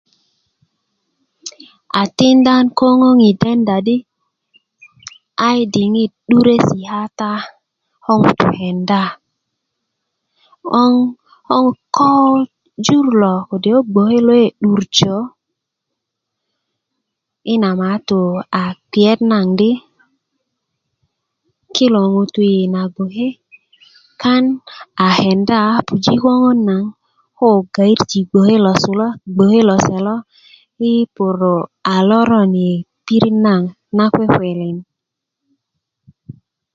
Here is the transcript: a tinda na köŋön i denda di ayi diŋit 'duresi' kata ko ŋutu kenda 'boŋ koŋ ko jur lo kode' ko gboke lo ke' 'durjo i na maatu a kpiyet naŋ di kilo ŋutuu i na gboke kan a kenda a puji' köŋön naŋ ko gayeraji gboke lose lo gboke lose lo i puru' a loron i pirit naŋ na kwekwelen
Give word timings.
a 2.01 2.03
tinda 2.17 2.55
na 2.63 2.69
köŋön 2.77 3.17
i 3.29 3.31
denda 3.41 3.75
di 3.87 3.97
ayi 5.47 5.61
diŋit 5.73 6.11
'duresi' 6.27 6.85
kata 6.89 7.31
ko 8.03 8.11
ŋutu 8.21 8.45
kenda 8.55 9.03
'boŋ 10.69 10.93
koŋ 11.47 11.65
ko 11.95 12.09
jur 12.85 13.05
lo 13.21 13.33
kode' 13.49 13.73
ko 13.75 13.81
gboke 13.91 14.19
lo 14.27 14.33
ke' 14.41 14.53
'durjo 14.59 15.15
i 17.51 17.53
na 17.61 17.69
maatu 17.79 18.19
a 18.61 18.61
kpiyet 18.89 19.19
naŋ 19.31 19.47
di 19.59 19.71
kilo 21.75 22.01
ŋutuu 22.15 22.49
i 22.59 22.61
na 22.73 22.81
gboke 22.93 23.27
kan 24.21 24.43
a 25.05 25.07
kenda 25.21 25.59
a 25.79 25.83
puji' 25.87 26.21
köŋön 26.23 26.59
naŋ 26.69 26.83
ko 27.37 27.47
gayeraji 27.75 28.19
gboke 28.29 28.55
lose 28.65 28.89
lo 28.99 29.07
gboke 29.35 29.61
lose 29.69 29.95
lo 30.07 30.15
i 30.91 30.91
puru' 31.15 31.67
a 31.93 31.95
loron 32.09 32.51
i 32.67 32.69
pirit 33.05 33.37
naŋ 33.45 33.61
na 33.97 34.03
kwekwelen 34.13 34.77